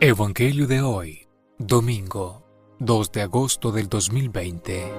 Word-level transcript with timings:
Evangelio 0.00 0.66
de 0.66 0.82
hoy, 0.82 1.28
domingo 1.56 2.44
2 2.80 3.12
de 3.12 3.22
agosto 3.22 3.70
del 3.70 3.88
2020. 3.88 4.92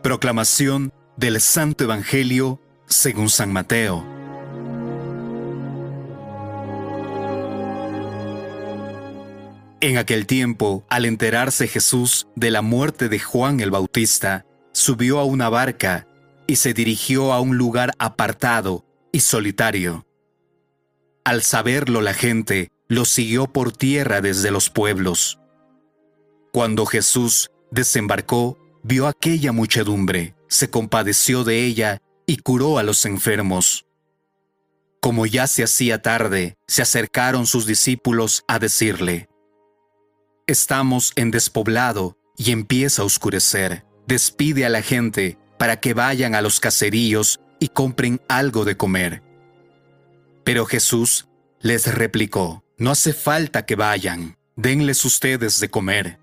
Proclamación 0.00 0.92
del 1.16 1.40
Santo 1.40 1.84
Evangelio 1.84 2.60
según 2.86 3.28
San 3.30 3.52
Mateo. 3.52 4.06
En 9.80 9.98
aquel 9.98 10.26
tiempo, 10.26 10.86
al 10.88 11.04
enterarse 11.04 11.66
Jesús 11.66 12.28
de 12.36 12.52
la 12.52 12.62
muerte 12.62 13.08
de 13.08 13.18
Juan 13.18 13.58
el 13.58 13.72
Bautista, 13.72 14.46
subió 14.72 15.18
a 15.18 15.24
una 15.24 15.48
barca 15.48 16.06
y 16.46 16.56
se 16.56 16.72
dirigió 16.72 17.32
a 17.32 17.40
un 17.40 17.58
lugar 17.58 17.92
apartado 17.98 18.86
y 19.12 19.20
solitario. 19.20 20.06
Al 21.24 21.42
saberlo 21.42 22.02
la 22.02 22.12
gente, 22.12 22.70
lo 22.86 23.06
siguió 23.06 23.46
por 23.46 23.72
tierra 23.72 24.20
desde 24.20 24.50
los 24.50 24.68
pueblos. 24.68 25.38
Cuando 26.52 26.84
Jesús 26.84 27.50
desembarcó, 27.70 28.58
vio 28.82 29.08
aquella 29.08 29.52
muchedumbre, 29.52 30.34
se 30.48 30.68
compadeció 30.68 31.42
de 31.42 31.64
ella 31.64 32.02
y 32.26 32.36
curó 32.36 32.78
a 32.78 32.82
los 32.82 33.06
enfermos. 33.06 33.86
Como 35.00 35.24
ya 35.24 35.46
se 35.46 35.64
hacía 35.64 36.02
tarde, 36.02 36.56
se 36.66 36.82
acercaron 36.82 37.46
sus 37.46 37.66
discípulos 37.66 38.44
a 38.46 38.58
decirle, 38.58 39.28
Estamos 40.46 41.12
en 41.16 41.30
despoblado 41.30 42.18
y 42.36 42.52
empieza 42.52 43.00
a 43.00 43.06
oscurecer. 43.06 43.86
Despide 44.06 44.66
a 44.66 44.68
la 44.68 44.82
gente 44.82 45.38
para 45.58 45.80
que 45.80 45.94
vayan 45.94 46.34
a 46.34 46.42
los 46.42 46.60
caseríos 46.60 47.40
y 47.60 47.68
compren 47.68 48.20
algo 48.28 48.66
de 48.66 48.76
comer. 48.76 49.22
Pero 50.44 50.66
Jesús 50.66 51.26
les 51.60 51.92
replicó, 51.94 52.62
no 52.76 52.90
hace 52.90 53.12
falta 53.12 53.64
que 53.64 53.76
vayan, 53.76 54.36
denles 54.56 55.04
ustedes 55.04 55.58
de 55.60 55.70
comer. 55.70 56.18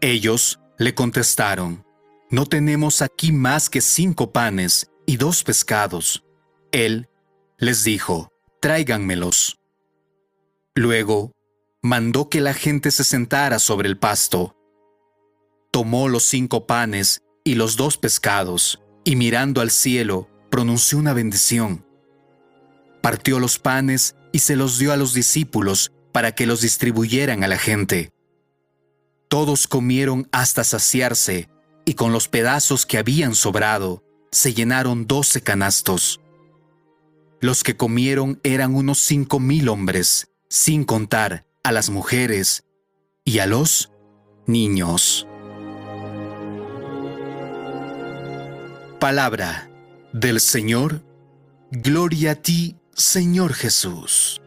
Ellos 0.00 0.60
le 0.78 0.94
contestaron, 0.94 1.84
no 2.30 2.46
tenemos 2.46 3.02
aquí 3.02 3.32
más 3.32 3.68
que 3.68 3.80
cinco 3.80 4.32
panes 4.32 4.88
y 5.04 5.16
dos 5.16 5.42
pescados. 5.42 6.24
Él 6.70 7.08
les 7.58 7.82
dijo, 7.82 8.32
tráiganmelos. 8.60 9.58
Luego 10.76 11.32
mandó 11.82 12.28
que 12.28 12.40
la 12.40 12.54
gente 12.54 12.92
se 12.92 13.02
sentara 13.02 13.58
sobre 13.58 13.88
el 13.88 13.98
pasto. 13.98 14.56
Tomó 15.72 16.08
los 16.08 16.22
cinco 16.22 16.66
panes 16.66 17.22
y 17.42 17.54
los 17.54 17.76
dos 17.76 17.98
pescados, 17.98 18.80
y 19.02 19.16
mirando 19.16 19.60
al 19.60 19.70
cielo, 19.70 20.28
pronunció 20.50 20.98
una 20.98 21.12
bendición. 21.12 21.84
Partió 23.00 23.40
los 23.40 23.58
panes 23.58 24.16
y 24.32 24.40
se 24.40 24.56
los 24.56 24.78
dio 24.78 24.92
a 24.92 24.96
los 24.96 25.14
discípulos 25.14 25.92
para 26.12 26.32
que 26.32 26.46
los 26.46 26.60
distribuyeran 26.60 27.44
a 27.44 27.48
la 27.48 27.58
gente. 27.58 28.12
Todos 29.28 29.68
comieron 29.68 30.28
hasta 30.32 30.64
saciarse, 30.64 31.48
y 31.84 31.94
con 31.94 32.12
los 32.12 32.28
pedazos 32.28 32.84
que 32.84 32.98
habían 32.98 33.34
sobrado, 33.34 34.02
se 34.32 34.54
llenaron 34.54 35.06
doce 35.06 35.40
canastos. 35.40 36.20
Los 37.40 37.62
que 37.62 37.76
comieron 37.76 38.40
eran 38.42 38.74
unos 38.74 38.98
cinco 38.98 39.40
mil 39.40 39.68
hombres, 39.68 40.28
sin 40.48 40.84
contar 40.84 41.46
a 41.62 41.72
las 41.72 41.90
mujeres 41.90 42.64
y 43.24 43.38
a 43.38 43.46
los 43.46 43.92
niños. 44.46 45.26
Palabra 48.98 49.70
del 50.12 50.40
Señor, 50.40 51.02
gloria 51.70 52.32
a 52.32 52.34
ti, 52.34 52.76
Señor 52.94 53.54
Jesús. 53.54 54.40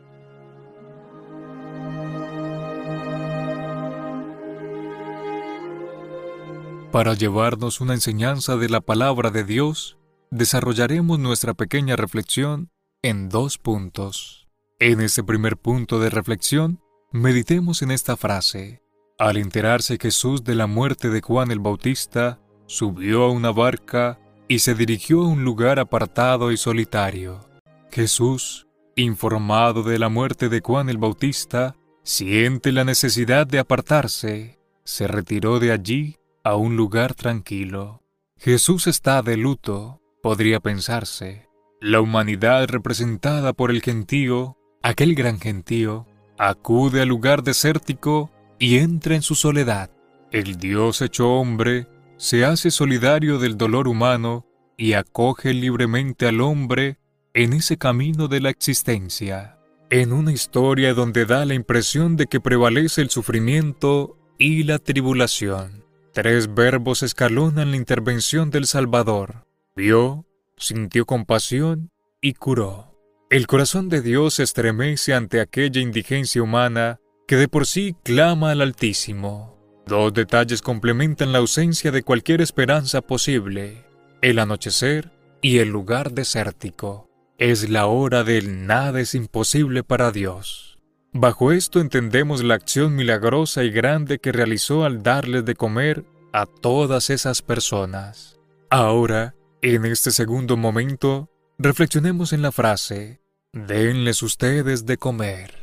Para 6.91 7.15
llevarnos 7.15 7.81
una 7.81 7.95
enseñanza 7.95 8.55
de 8.57 8.69
la 8.69 8.81
palabra 8.81 9.31
de 9.31 9.43
Dios, 9.43 9.97
desarrollaremos 10.29 11.17
nuestra 11.17 11.55
pequeña 11.55 11.95
reflexión 11.95 12.69
en 13.01 13.29
dos 13.29 13.57
puntos. 13.57 14.47
En 14.79 15.01
este 15.01 15.23
primer 15.23 15.57
punto 15.57 15.99
de 15.99 16.11
reflexión, 16.11 16.79
meditemos 17.11 17.81
en 17.81 17.89
esta 17.89 18.17
frase. 18.17 18.83
Al 19.17 19.37
enterarse 19.37 19.97
Jesús 19.99 20.43
de 20.43 20.53
la 20.53 20.67
muerte 20.67 21.09
de 21.09 21.21
Juan 21.21 21.49
el 21.49 21.59
Bautista, 21.59 22.39
subió 22.67 23.23
a 23.23 23.31
una 23.31 23.51
barca 23.51 24.19
y 24.47 24.59
se 24.59 24.75
dirigió 24.75 25.21
a 25.21 25.27
un 25.27 25.43
lugar 25.43 25.79
apartado 25.79 26.51
y 26.51 26.57
solitario. 26.57 27.52
Jesús, 27.93 28.65
informado 28.95 29.83
de 29.83 29.99
la 29.99 30.09
muerte 30.09 30.49
de 30.49 30.61
Juan 30.61 30.89
el 30.89 30.97
Bautista, 30.97 31.75
siente 32.01 32.71
la 32.71 32.85
necesidad 32.85 33.45
de 33.45 33.59
apartarse. 33.59 34.57
Se 34.83 35.07
retiró 35.07 35.59
de 35.59 35.71
allí 35.71 36.17
a 36.43 36.55
un 36.55 36.75
lugar 36.75 37.13
tranquilo. 37.13 38.01
Jesús 38.35 38.87
está 38.87 39.21
de 39.21 39.37
luto, 39.37 40.01
podría 40.23 40.59
pensarse. 40.59 41.47
La 41.79 42.01
humanidad 42.01 42.67
representada 42.67 43.53
por 43.53 43.69
el 43.69 43.83
gentío, 43.83 44.57
aquel 44.81 45.13
gran 45.13 45.39
gentío, 45.39 46.07
acude 46.39 46.99
al 46.99 47.09
lugar 47.09 47.43
desértico 47.43 48.31
y 48.57 48.79
entra 48.79 49.13
en 49.13 49.21
su 49.21 49.35
soledad. 49.35 49.91
El 50.31 50.57
Dios 50.57 50.99
hecho 51.03 51.29
hombre 51.29 51.87
se 52.17 52.43
hace 52.43 52.71
solidario 52.71 53.37
del 53.37 53.55
dolor 53.55 53.87
humano 53.87 54.47
y 54.77 54.93
acoge 54.93 55.53
libremente 55.53 56.27
al 56.27 56.41
hombre 56.41 56.97
en 57.33 57.53
ese 57.53 57.77
camino 57.77 58.27
de 58.27 58.41
la 58.41 58.49
existencia, 58.49 59.57
en 59.89 60.13
una 60.13 60.31
historia 60.31 60.93
donde 60.93 61.25
da 61.25 61.45
la 61.45 61.55
impresión 61.55 62.15
de 62.15 62.27
que 62.27 62.39
prevalece 62.39 63.01
el 63.01 63.09
sufrimiento 63.09 64.17
y 64.37 64.63
la 64.63 64.77
tribulación. 64.77 65.83
Tres 66.13 66.53
verbos 66.53 67.01
escalonan 67.01 67.71
la 67.71 67.77
intervención 67.77 68.51
del 68.51 68.67
Salvador. 68.67 69.47
Vio, 69.75 70.27
sintió 70.57 71.05
compasión 71.05 71.89
y 72.21 72.33
curó. 72.33 72.93
El 73.31 73.47
corazón 73.47 73.89
de 73.89 74.01
Dios 74.01 74.35
se 74.35 74.43
estremece 74.43 75.15
ante 75.15 75.41
aquella 75.41 75.81
indigencia 75.81 76.43
humana 76.43 76.99
que 77.27 77.35
de 77.35 77.47
por 77.47 77.65
sí 77.65 77.95
clama 78.03 78.51
al 78.51 78.61
Altísimo. 78.61 79.57
Dos 79.87 80.13
detalles 80.13 80.61
complementan 80.61 81.31
la 81.31 81.39
ausencia 81.39 81.91
de 81.91 82.03
cualquier 82.03 82.41
esperanza 82.41 83.01
posible, 83.01 83.83
el 84.21 84.37
anochecer 84.37 85.11
y 85.41 85.57
el 85.57 85.69
lugar 85.69 86.11
desértico. 86.11 87.09
Es 87.39 87.67
la 87.67 87.87
hora 87.87 88.23
del 88.23 88.67
nada 88.67 89.01
es 89.01 89.15
imposible 89.15 89.83
para 89.83 90.11
Dios. 90.11 90.77
Bajo 91.13 91.51
esto 91.51 91.79
entendemos 91.79 92.43
la 92.43 92.53
acción 92.53 92.95
milagrosa 92.95 93.63
y 93.63 93.71
grande 93.71 94.19
que 94.19 94.31
realizó 94.31 94.85
al 94.85 95.01
darles 95.01 95.43
de 95.43 95.55
comer 95.55 96.05
a 96.31 96.45
todas 96.45 97.09
esas 97.09 97.41
personas. 97.41 98.39
Ahora, 98.69 99.33
en 99.63 99.85
este 99.85 100.11
segundo 100.11 100.57
momento, 100.57 101.31
reflexionemos 101.57 102.33
en 102.33 102.43
la 102.43 102.51
frase, 102.51 103.19
denles 103.51 104.21
ustedes 104.21 104.85
de 104.85 104.97
comer. 104.97 105.55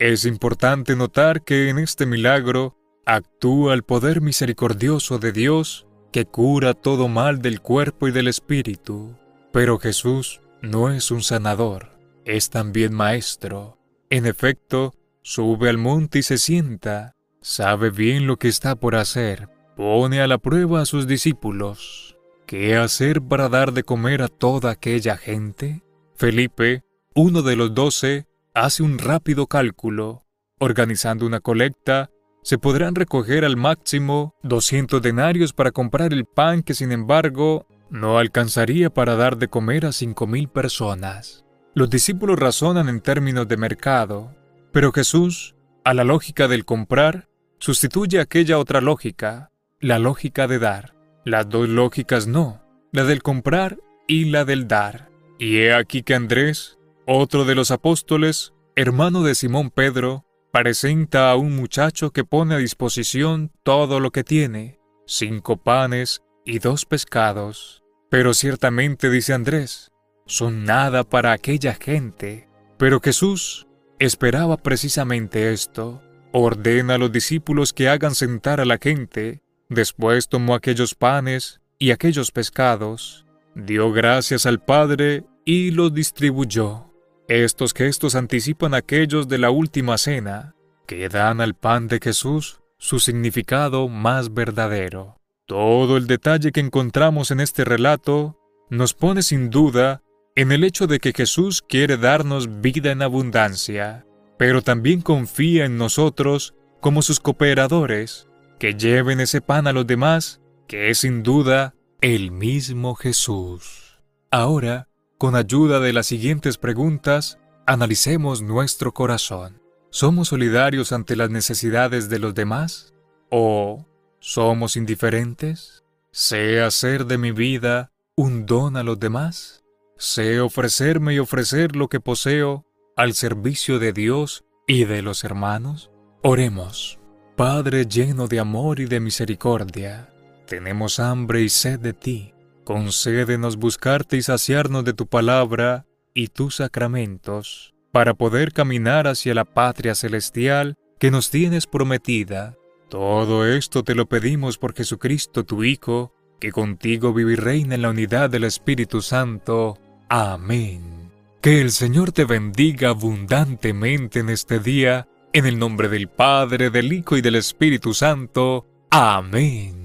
Es 0.00 0.24
importante 0.24 0.96
notar 0.96 1.44
que 1.44 1.68
en 1.68 1.78
este 1.78 2.06
milagro 2.06 2.76
actúa 3.06 3.74
el 3.74 3.84
poder 3.84 4.20
misericordioso 4.20 5.20
de 5.20 5.30
Dios 5.30 5.86
que 6.10 6.24
cura 6.24 6.74
todo 6.74 7.06
mal 7.06 7.40
del 7.40 7.60
cuerpo 7.60 8.08
y 8.08 8.10
del 8.10 8.26
espíritu. 8.26 9.16
Pero 9.52 9.78
Jesús 9.78 10.40
no 10.64 10.90
es 10.90 11.10
un 11.10 11.22
sanador, 11.22 11.90
es 12.24 12.50
también 12.50 12.94
maestro 12.94 13.78
en 14.14 14.26
efecto, 14.26 14.94
sube 15.22 15.68
al 15.68 15.76
monte 15.76 16.20
y 16.20 16.22
se 16.22 16.38
sienta, 16.38 17.16
sabe 17.40 17.90
bien 17.90 18.28
lo 18.28 18.36
que 18.36 18.46
está 18.46 18.76
por 18.76 18.94
hacer, 18.94 19.48
pone 19.76 20.20
a 20.20 20.28
la 20.28 20.38
prueba 20.38 20.82
a 20.82 20.86
sus 20.86 21.08
discípulos. 21.08 22.16
¿Qué 22.46 22.76
hacer 22.76 23.20
para 23.22 23.48
dar 23.48 23.72
de 23.72 23.82
comer 23.82 24.22
a 24.22 24.28
toda 24.28 24.70
aquella 24.70 25.16
gente? 25.16 25.82
Felipe, 26.14 26.84
uno 27.14 27.42
de 27.42 27.56
los 27.56 27.74
doce, 27.74 28.28
hace 28.54 28.84
un 28.84 28.98
rápido 28.98 29.48
cálculo. 29.48 30.22
Organizando 30.60 31.26
una 31.26 31.40
colecta, 31.40 32.10
se 32.44 32.58
podrán 32.58 32.94
recoger 32.94 33.44
al 33.44 33.56
máximo 33.56 34.36
200 34.44 35.02
denarios 35.02 35.52
para 35.52 35.72
comprar 35.72 36.12
el 36.12 36.24
pan 36.24 36.62
que 36.62 36.74
sin 36.74 36.92
embargo 36.92 37.66
no 37.94 38.18
alcanzaría 38.18 38.90
para 38.90 39.14
dar 39.14 39.38
de 39.38 39.46
comer 39.46 39.86
a 39.86 39.92
cinco 39.92 40.26
mil 40.26 40.48
personas. 40.48 41.44
Los 41.74 41.90
discípulos 41.90 42.36
razonan 42.36 42.88
en 42.88 43.00
términos 43.00 43.46
de 43.46 43.56
mercado, 43.56 44.34
pero 44.72 44.90
Jesús, 44.90 45.54
a 45.84 45.94
la 45.94 46.02
lógica 46.02 46.48
del 46.48 46.64
comprar, 46.64 47.28
sustituye 47.60 48.18
aquella 48.18 48.58
otra 48.58 48.80
lógica, 48.80 49.52
la 49.78 50.00
lógica 50.00 50.48
de 50.48 50.58
dar. 50.58 50.96
Las 51.24 51.48
dos 51.48 51.68
lógicas 51.68 52.26
no, 52.26 52.62
la 52.90 53.04
del 53.04 53.22
comprar 53.22 53.78
y 54.08 54.24
la 54.24 54.44
del 54.44 54.66
dar. 54.66 55.08
Y 55.38 55.58
he 55.58 55.72
aquí 55.72 56.02
que 56.02 56.16
Andrés, 56.16 56.78
otro 57.06 57.44
de 57.44 57.54
los 57.54 57.70
apóstoles, 57.70 58.54
hermano 58.74 59.22
de 59.22 59.36
Simón 59.36 59.70
Pedro, 59.70 60.26
presenta 60.52 61.30
a 61.30 61.36
un 61.36 61.54
muchacho 61.54 62.10
que 62.10 62.24
pone 62.24 62.56
a 62.56 62.58
disposición 62.58 63.52
todo 63.62 64.00
lo 64.00 64.10
que 64.10 64.24
tiene, 64.24 64.80
cinco 65.06 65.58
panes 65.58 66.22
y 66.44 66.58
dos 66.58 66.86
pescados. 66.86 67.83
Pero 68.14 68.32
ciertamente, 68.32 69.10
dice 69.10 69.32
Andrés, 69.32 69.90
son 70.24 70.62
nada 70.62 71.02
para 71.02 71.32
aquella 71.32 71.74
gente. 71.74 72.48
Pero 72.78 73.00
Jesús 73.00 73.66
esperaba 73.98 74.56
precisamente 74.56 75.52
esto. 75.52 76.00
Ordena 76.30 76.94
a 76.94 76.98
los 76.98 77.10
discípulos 77.10 77.72
que 77.72 77.88
hagan 77.88 78.14
sentar 78.14 78.60
a 78.60 78.66
la 78.66 78.78
gente. 78.78 79.42
Después 79.68 80.28
tomó 80.28 80.54
aquellos 80.54 80.94
panes 80.94 81.60
y 81.76 81.90
aquellos 81.90 82.30
pescados, 82.30 83.26
dio 83.56 83.90
gracias 83.90 84.46
al 84.46 84.62
Padre 84.62 85.24
y 85.44 85.72
los 85.72 85.92
distribuyó. 85.92 86.92
Estos 87.26 87.74
gestos 87.74 88.14
anticipan 88.14 88.74
aquellos 88.74 89.26
de 89.26 89.38
la 89.38 89.50
última 89.50 89.98
cena, 89.98 90.54
que 90.86 91.08
dan 91.08 91.40
al 91.40 91.54
pan 91.54 91.88
de 91.88 91.98
Jesús 92.00 92.60
su 92.78 93.00
significado 93.00 93.88
más 93.88 94.32
verdadero. 94.32 95.16
Todo 95.46 95.98
el 95.98 96.06
detalle 96.06 96.52
que 96.52 96.60
encontramos 96.60 97.30
en 97.30 97.38
este 97.38 97.66
relato 97.66 98.38
nos 98.70 98.94
pone 98.94 99.22
sin 99.22 99.50
duda 99.50 100.02
en 100.34 100.52
el 100.52 100.64
hecho 100.64 100.86
de 100.86 101.00
que 101.00 101.12
Jesús 101.12 101.60
quiere 101.60 101.98
darnos 101.98 102.62
vida 102.62 102.92
en 102.92 103.02
abundancia, 103.02 104.06
pero 104.38 104.62
también 104.62 105.02
confía 105.02 105.66
en 105.66 105.76
nosotros 105.76 106.54
como 106.80 107.02
sus 107.02 107.20
cooperadores, 107.20 108.26
que 108.58 108.74
lleven 108.74 109.20
ese 109.20 109.42
pan 109.42 109.66
a 109.66 109.74
los 109.74 109.86
demás, 109.86 110.40
que 110.66 110.88
es 110.88 111.00
sin 111.00 111.22
duda 111.22 111.74
el 112.00 112.30
mismo 112.30 112.94
Jesús. 112.94 114.00
Ahora, 114.30 114.88
con 115.18 115.36
ayuda 115.36 115.78
de 115.78 115.92
las 115.92 116.06
siguientes 116.06 116.56
preguntas, 116.56 117.38
analicemos 117.66 118.40
nuestro 118.40 118.92
corazón. 118.92 119.60
¿Somos 119.90 120.28
solidarios 120.28 120.92
ante 120.92 121.16
las 121.16 121.28
necesidades 121.28 122.08
de 122.08 122.18
los 122.18 122.34
demás? 122.34 122.94
¿O 123.30 123.86
somos 124.24 124.76
indiferentes? 124.76 125.84
¿Sé 126.10 126.62
hacer 126.62 127.04
de 127.04 127.18
mi 127.18 127.30
vida 127.30 127.92
un 128.16 128.46
don 128.46 128.78
a 128.78 128.82
los 128.82 128.98
demás? 128.98 129.64
¿Sé 129.98 130.40
ofrecerme 130.40 131.12
y 131.12 131.18
ofrecer 131.18 131.76
lo 131.76 131.88
que 131.88 132.00
poseo 132.00 132.64
al 132.96 133.12
servicio 133.12 133.78
de 133.78 133.92
Dios 133.92 134.46
y 134.66 134.86
de 134.86 135.02
los 135.02 135.24
hermanos? 135.24 135.90
Oremos. 136.22 136.98
Padre 137.36 137.84
lleno 137.84 138.26
de 138.26 138.40
amor 138.40 138.80
y 138.80 138.86
de 138.86 138.98
misericordia, 138.98 140.08
tenemos 140.46 141.00
hambre 141.00 141.42
y 141.42 141.50
sed 141.50 141.78
de 141.80 141.92
ti. 141.92 142.32
Concédenos 142.64 143.56
buscarte 143.58 144.16
y 144.16 144.22
saciarnos 144.22 144.86
de 144.86 144.94
tu 144.94 145.06
palabra 145.06 145.84
y 146.14 146.28
tus 146.28 146.56
sacramentos 146.56 147.74
para 147.92 148.14
poder 148.14 148.54
caminar 148.54 149.06
hacia 149.06 149.34
la 149.34 149.44
patria 149.44 149.94
celestial 149.94 150.76
que 150.98 151.10
nos 151.10 151.28
tienes 151.28 151.66
prometida. 151.66 152.56
Todo 152.94 153.44
esto 153.44 153.82
te 153.82 153.96
lo 153.96 154.06
pedimos 154.06 154.56
por 154.56 154.72
Jesucristo 154.72 155.44
tu 155.44 155.64
Hijo, 155.64 156.14
que 156.38 156.52
contigo 156.52 157.12
vive 157.12 157.32
y 157.32 157.34
reina 157.34 157.74
en 157.74 157.82
la 157.82 157.90
unidad 157.90 158.30
del 158.30 158.44
Espíritu 158.44 159.02
Santo. 159.02 159.76
Amén. 160.08 161.10
Que 161.42 161.60
el 161.60 161.72
Señor 161.72 162.12
te 162.12 162.24
bendiga 162.24 162.90
abundantemente 162.90 164.20
en 164.20 164.28
este 164.28 164.60
día, 164.60 165.08
en 165.32 165.44
el 165.44 165.58
nombre 165.58 165.88
del 165.88 166.06
Padre, 166.06 166.70
del 166.70 166.92
Hijo 166.92 167.16
y 167.16 167.20
del 167.20 167.34
Espíritu 167.34 167.94
Santo. 167.94 168.64
Amén. 168.92 169.83